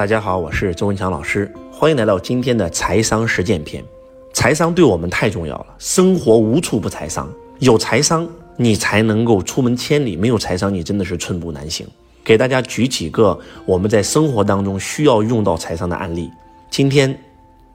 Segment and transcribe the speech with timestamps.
[0.00, 3.84] 大家好，我是周文强老师，欢迎来到今天的财商实践篇。
[4.32, 7.30] 财商对我们太重要了，生活无处不财商。
[7.58, 8.26] 有财商，
[8.56, 11.86] 你才能够出门千里；没有财商，你真的是寸步难行。
[12.24, 16.30] 给大家举几个我们在生活当中需要用到财商的案例。
[16.70, 17.14] 今天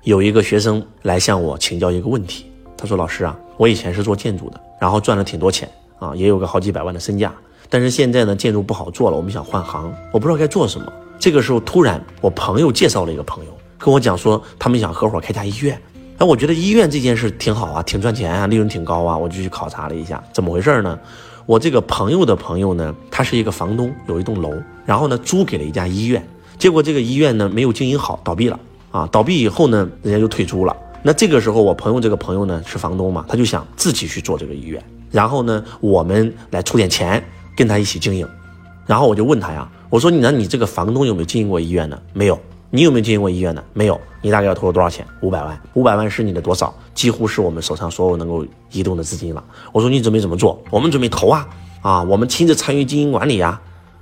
[0.01, 5.69] 有一个学生来向我请教一个问题，他说：“老师啊，我以前是做建筑的，然后赚了挺多钱
[5.99, 7.31] 啊，也有个好几百万的身价。
[7.69, 10.91] 但是现在呢，建筑不好做了，我们想换行，我不知道该做什么。
[11.19, 15.79] 这个时候，突然我朋友介绍了一个朋友跟我讲说，他们想合伙开家医院。
[16.17, 20.97] 哎，我觉得医院这件事挺好啊，挺赚钱啊，利润挺高啊，我就去考察了一下，怎么回事呢？
[21.45, 24.53] 我这个朋友的朋友呢，他是一个房东，有一栋楼，
[24.85, 26.25] 然后呢租给了一家医院，
[26.57, 28.59] 结果这个医院呢没有经营好，倒闭了
[28.91, 29.07] 啊！
[29.11, 30.75] 倒闭以后呢，人家就退租了。
[31.03, 37.23] 那这个时候，我朋友这个朋友呢是房东嘛，他就想自己去做这个医院，然后呢，我们来出点钱
[37.57, 38.27] 跟他一起经营。
[38.87, 41.97] 然后我就问他呀，我说你那你这个房东有没有经营过医院呢？
[42.11, 42.37] 没有。
[42.69, 43.63] 你有没有经营过医院呢？
[43.71, 43.97] 没有。
[44.21, 45.07] 你大概要投了多少钱？
[45.21, 45.57] 五百万。
[45.73, 46.77] 五百万是你的多少？
[46.93, 49.41] 几乎是我们手上所有能够移动的资金了。
[49.71, 50.61] 我说你准备怎么做？
[50.69, 51.47] 我们准备投啊
[51.81, 52.03] 啊！
[52.03, 53.61] 我们亲自参与经营管理呀。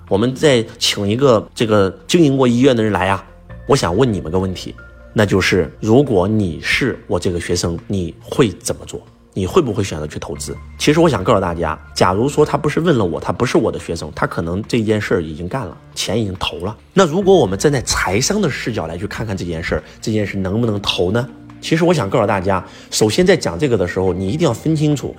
[0.09, 3.23] 我们再请一个这个经营过医院的人来呀。
[3.67, 4.73] 我想问你们个问题，
[5.13, 8.99] 那就是如果你是我这个学生，你会怎么做？
[9.33, 10.55] 你会不会选择去投资？
[10.77, 16.75] 其实我想告诉大家，假如说他不是问了我，他不是我的学生，他可能这件事儿已经干了，钱已经投了。
[16.93, 21.27] 那如果我们站在财商的视角来去看看这件事儿，这件事能不能投呢？
[21.59, 25.15] 其实我想告诉大家，首先在讲这个的时候，你一定要分清楚。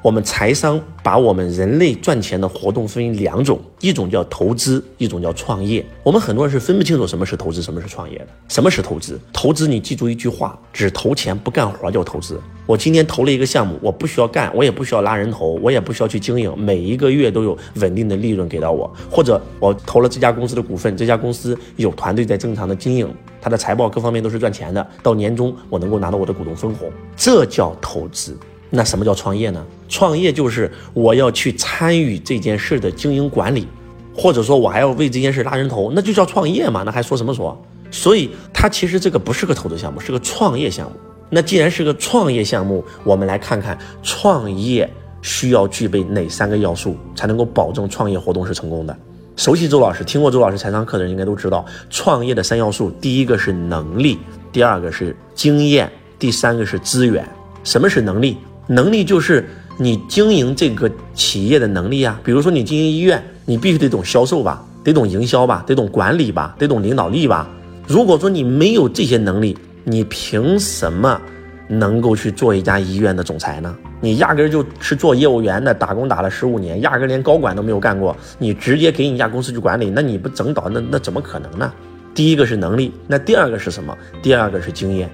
[0.00, 5.84] 我们财商把我们人类赚钱的活动分为两种，一种叫投资，一种叫创业。
[6.04, 8.28] 我们很多人是分不清楚什么是投资，什么是创业的。
[8.48, 9.18] 什么是投资？
[9.32, 12.40] 投资你记住一句话：只投钱不干活叫投资。
[12.64, 18.88] 我今天投了一个项目，我不需要干，我也不需要拉人头，我也不需要去经营，每一个月都有稳定的利润给到我。
[19.10, 28.36] 或者我投了这家公司的股份，这家公司有团队在正常的经营，它的财报各方面都是赚钱的，到年终我能够拿到我的股东分红，这叫投资。
[28.70, 29.64] 那什么叫创业呢？
[29.88, 33.66] 创业就是我要去参与这件事的经营管理，
[34.14, 36.82] 或者说我还要为这件事拉人头，那就叫创业嘛。
[36.84, 37.58] 那还说什么说？
[37.90, 40.96] 所以它其实这个不是个投资项目，是个创业项目。
[41.30, 44.90] 那既然是个创业项目，我们来看看创业
[45.22, 48.94] 需要具备哪三个要素，才能够保证创业活动是成功的。
[49.36, 54.18] 熟悉周老师、听过周老师财商课的人应该都知道，创业的三要素，第一个是能力，
[54.52, 57.26] 第二个是经验，第三个是资源。
[57.64, 58.36] 什么是能力？
[58.68, 59.48] 能力就是
[59.78, 67.48] 你经营这个企业的能力啊，比如说你经营医院，你必须得懂销售吧，得懂营销吧，得懂管理吧，得懂领导力吧。
[67.86, 71.20] 如果说你没有这些能力，你凭什么
[71.66, 73.74] 能够去做一家医院的总裁呢？
[74.00, 81.72] 你压根就是做业务员的，打工打了十五年，压根连高管都没有干过，你直接给你一家公司去管理，那你不整倒，那那怎么可能呢？
[82.14, 83.96] 第一个是能力，那第二个是什么？
[84.20, 85.08] 第二个是经验。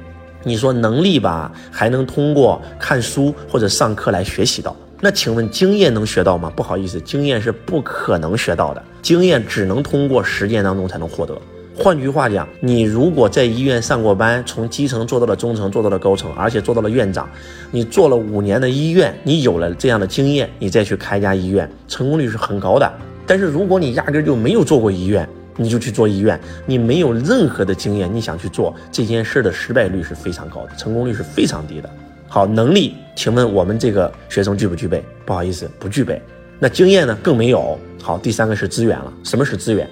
[0.44, 4.76] 你说能力吧，还能通过看书或者上课来学习到。
[5.00, 6.50] 那请问经验能学到吗？
[6.54, 8.82] 不好意思，经验是不可能学到的。
[9.02, 11.36] 经验只能通过实践当中才能获得。
[11.76, 17.28] 换句话讲，你如果在医院上过班，从基层做到了中层，做到了高层，而且做到了院长，
[17.72, 22.90] 你做了五年的医院，你有了这样的经验，你再去开一家医院，成功率是很高的。
[23.26, 31.90] 但是如果你压根就没有做过医院，你就去做医院，你没有任何的经验，你想去做这件事的失败率是非常高的，成功率是非常低的。
[32.28, 35.04] 好，能力，请问我们这个学生具不具备？
[35.24, 36.20] 不好意思，不具备。
[36.58, 37.16] 那经验呢？
[37.22, 37.78] 更没有。
[38.02, 39.12] 好，第三个是资源了。
[39.22, 39.88] 什么是资源？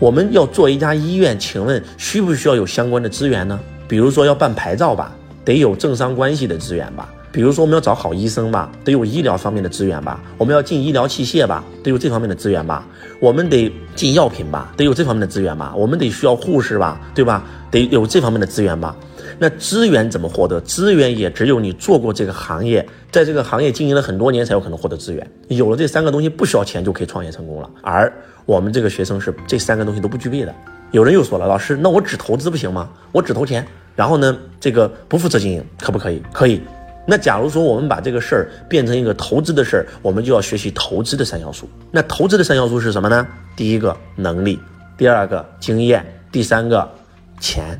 [0.00, 3.58] 我们要做一家医院，请问需不需要有相关的资源呢？
[3.86, 5.14] 比如说要办牌照吧，
[5.44, 7.13] 得有政商关系的资源吧。
[7.34, 12.86] 比如说我们要找好医生吧，得有医疗方面的资源吧；我们要进医疗器械吧，得有这方面的资源吧；
[13.18, 17.44] 我们得进药品吧，得有这方面的资源吧；我们得需要护士吧，对吧？
[17.72, 18.94] 得有这方面的资源吧。
[19.36, 20.60] 那资源怎么获得？
[20.60, 25.28] 资源也只有你做过这个行业，在这个行业经营了很多年，才有可能获得资源。
[25.48, 27.68] 有了这三个东西，不需要钱就可以创业成功了。
[27.82, 28.12] 而
[28.46, 30.54] 我们这个学生是这三个东西都不具备的。
[30.92, 32.88] 有人又说了，老师，那我只投资不行吗？
[33.10, 33.66] 我只投钱，
[33.96, 36.22] 然后呢，这个不负责经营，可不可以？
[36.32, 36.60] 可以。
[37.06, 41.68] 那假如说我们把这个事儿变成一个投资的事儿，我们就要学习投资的三要素。
[41.90, 43.26] 那投资的三要素是什么呢？
[43.56, 44.58] 第一个能力，
[44.96, 46.90] 第二个经验，第三个
[47.40, 47.78] 钱，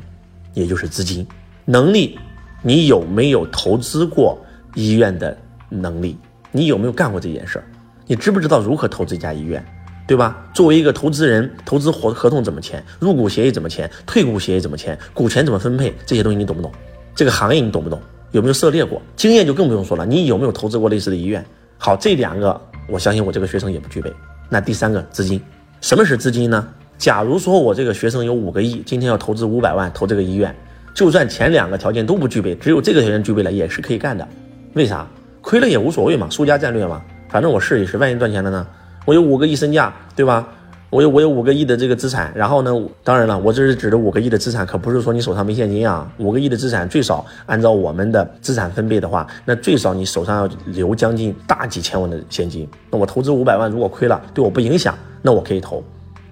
[0.53, 1.25] 也就是资金。
[1.65, 2.19] 能力，
[2.61, 4.37] 你有没有投资过
[4.75, 5.35] 医院的
[5.69, 6.17] 能力？
[6.51, 7.65] 你有没有干过这件事儿？
[8.05, 9.65] 你知不知道如何投资一家医院？
[10.07, 10.45] 对吧？
[10.53, 12.83] 作为一个投资人，投资合合同怎么签？
[12.99, 13.89] 入股协议怎么签？
[14.05, 14.95] 退股协议怎么签？
[15.15, 15.91] 股权怎么分配？
[16.05, 16.71] 这些东西你懂不懂？
[17.15, 17.99] 这个行业你懂不懂？
[18.35, 21.43] 有没有涉猎过经验就更不用说了，你有没有投资过类似的医院？
[21.77, 24.13] 好，这两个我相信我这个学生也不具备。
[24.49, 25.41] 那第三个资金，
[25.79, 26.67] 什么是资金呢？
[26.97, 30.53] 假如说我这个学生有五个亿，今天要投资五百万投这个医院，
[30.93, 34.27] 就算前两个条件都不具备，只有这个条件具备了，也是可以干的。
[34.73, 35.07] 为啥？
[35.39, 38.67] 亏了也无所谓嘛，输家战略嘛，反正我试一试，万一赚钱了呢？
[39.05, 40.45] 我有五个亿身价，对吧？
[40.91, 42.71] 我有我有五个亿的这个资产，然后呢，
[43.03, 46.09] 当然了，我这是指的五个亿的资产，可不是说你手上没现金啊。
[46.17, 52.67] 五个亿的资产最少按照我们的资产分配的话，那最少你手上要留将近大几千万的现金。
[52.89, 55.83] 那我投资五百万，如果亏了，对我不影响，那我可以投。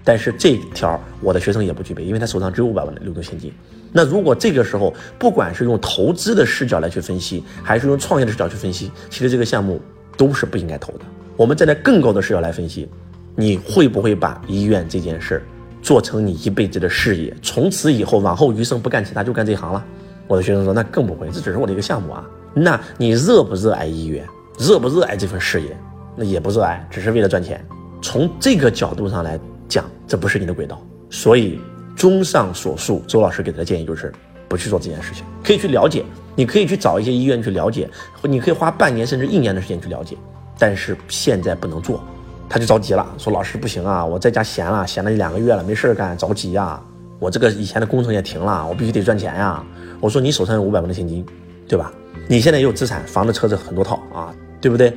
[0.02, 3.52] 但是这条我的学生也不具备，因为他手上只有五百万的流动现金。
[3.92, 9.80] 那如果这个时候，不管是用投资的视角来去分析，还是用创业的视角去分析，其实这个项目
[10.16, 11.00] 都是不应该投的。
[11.36, 12.88] 我们站在更高的视角来分析。
[13.36, 15.42] 你会不会把医院这件事儿
[15.82, 17.34] 做成你一辈子的事业？
[17.42, 19.84] 从此以后往后余生不干其他就干这一行了？
[20.26, 22.24] 我的学生说那更不会，这只是我的一个项目啊。
[22.54, 24.24] 那你热不热爱医院？
[24.58, 25.76] 热不热爱这份事业？
[26.16, 27.62] 那也不热爱，只是为了赚钱。
[28.00, 29.38] 从这个角度上来
[29.68, 30.80] 讲，这不是你的轨道。
[31.10, 31.58] 所以，
[31.96, 34.12] 综上所述，周老师给他的建议就是
[34.48, 35.24] 不去做这件事情。
[35.42, 36.04] 可以去了解，
[36.36, 37.90] 你可以去找一些医院去了解，
[38.22, 40.16] 你可以花半年甚至一年的时间去了解，
[40.58, 42.02] 但是现在不能做。
[42.48, 46.80] 他就着急了，说：“老师不行啊，我在家闲了，闲了两个月了，没事干，着急呀。
[47.18, 49.64] 我这个以前的工程也停了，我必须得赚钱呀。”
[50.00, 51.24] 我说：“你手上有五百万的现金，
[51.66, 51.92] 对吧？
[52.28, 54.92] 你现在也有资产，房子、车子很多套啊，对不对？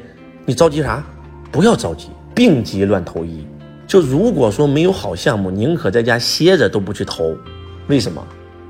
[0.46, 1.04] 你着急啥？
[1.52, 3.48] 不要着急，病急乱投医。
[3.88, 7.36] 就如果说没有好项目，宁可在家歇着都不去投。
[7.88, 8.22] 为什么？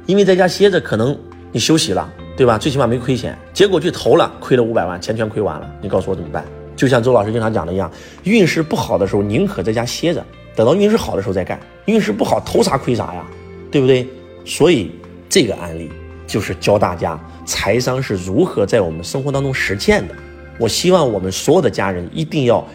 [0.06, 1.18] 因为在家歇着，可能
[1.52, 2.58] 你休息了，对吧？
[2.58, 3.38] 最起码没亏钱。
[3.52, 5.68] 结果去投了，亏了五百万，钱全亏完了。
[5.82, 6.46] 你告诉我怎么办？”
[6.78, 7.92] 就像周老师经常讲的一样，
[8.24, 10.24] 运势不好的时候宁可在家歇着，
[10.56, 11.60] 等到运势好的时候再干。
[11.86, 13.26] 运势不好投啥亏啥呀，
[13.72, 14.08] 对不对？
[14.46, 14.92] 所以
[15.28, 15.90] 这个案例
[16.28, 20.14] 就是教大家财商是如何在我们生活当中实践的。
[20.60, 22.66] 我希望我们所有的家人一定要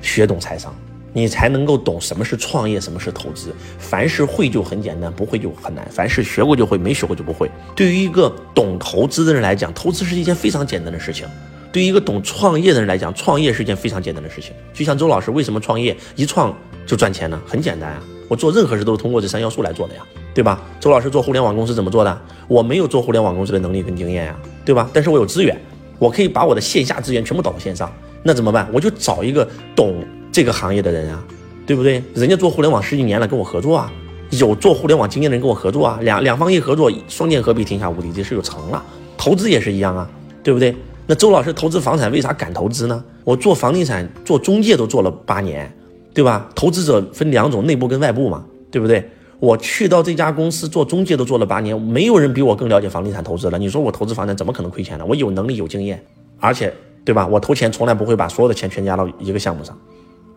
[0.00, 0.74] 学懂财商，
[1.12, 3.54] 你才能够懂什么是创业，什么是投资。
[3.78, 7.50] 凡是会就很简单，不会就很难；凡是学过就会，没学过就不会。
[7.74, 11.26] 对于一个懂投资的人来讲，投资是一件非常简单的事情。
[11.72, 14.52] 对于一个懂创业的人来讲，创业是一件非常简单的事情。
[14.74, 16.54] 就像周老师为什么创业一创
[16.86, 17.40] 就赚钱呢？
[17.46, 20.02] 很简单啊，我做任何事都是通过这三要素来做的呀，
[20.34, 20.60] 对吧？
[20.80, 22.20] 周老师做互联网公司怎么做的？
[22.48, 24.90] 我没有做互联网公司的能力跟经验呀，对吧？
[24.92, 25.56] 但是我有资源，
[25.98, 27.92] 我可以把我的线下资源全部导到线上。
[28.22, 28.68] 那怎么办？
[28.72, 31.22] 我就找一个懂这个行业的人啊，
[31.66, 32.02] 对不对？
[32.14, 33.92] 人家做互联网十几年了，跟我合作啊，
[34.30, 38.84] 有做互联网经验的人跟我合作啊，两两方一合作，双剑合璧，天下无敌，这事就成了。
[39.16, 40.10] 投资也是一样啊，
[40.42, 40.74] 对不对？
[41.10, 43.02] 那周老师投资房产为啥敢投资呢？
[43.24, 45.68] 我做房地产做中介都做了八年，
[46.14, 46.48] 对吧？
[46.54, 49.04] 投资者分两种，内部跟外部嘛，对不对？
[49.40, 53.58] 我去到这家公司做中介都做了八年，没有人比我更了解房地产投资了。
[53.58, 55.04] 你说我投资房产怎么可能亏钱呢？
[55.04, 56.00] 我有能力有经验，
[56.38, 56.72] 而且
[57.04, 57.26] 对吧？
[57.26, 59.76] 我投钱从来不会把所有的钱全加到一个项目上。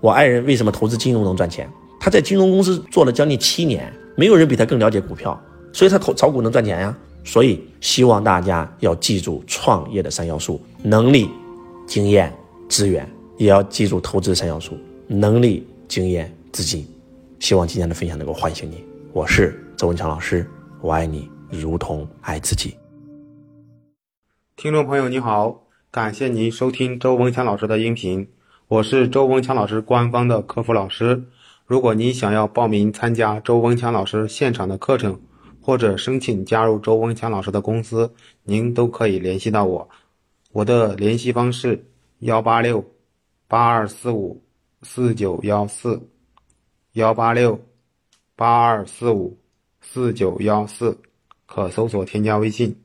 [0.01, 1.69] 我爱人为什么投资金融能赚钱？
[1.99, 5.39] 他在金融公司做了将近七年，没有人比他更了解股票，
[5.71, 6.97] 所以他投炒股能赚钱呀。
[7.23, 11.29] 所以，希望大家要记住创业的三要素：能力、
[11.87, 12.33] 经验、
[12.67, 13.05] 资源；
[13.37, 14.77] 也要记住投资三要素：
[15.07, 16.85] 能力、经验、资金。
[17.39, 18.83] 希望今天的分享能够唤醒你。
[19.13, 20.45] 我是周文强老师，
[20.81, 22.75] 我爱你如同爱自己。
[24.55, 28.27] 听众朋友你好，感谢您收听周文强老师的音频。
[28.67, 31.23] 我是周文强老师官方的客服老师。
[31.65, 35.19] 如果您想要报名参加周文强老师现场的课程，
[35.63, 39.89] 或者申请加入周文强老师的公司，您都可以联系到我。
[40.51, 41.85] 我的联系方式：
[42.19, 42.83] 幺八六
[43.47, 44.43] 八二四五
[44.81, 46.09] 四九幺四，
[46.91, 47.59] 幺八六
[48.35, 49.39] 八二四五
[49.79, 50.97] 四九幺四，
[51.45, 52.82] 可搜索添加微信。